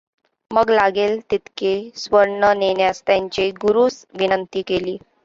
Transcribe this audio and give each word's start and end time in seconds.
मग 0.51 0.69
लागेल 0.71 1.19
तितके 1.31 1.73
सुवर्ण 1.95 2.51
नेण्यास 2.59 3.03
त्याने 3.03 3.49
गुरूस 3.61 4.05
विनंति 4.19 4.61
केली. 4.67 4.97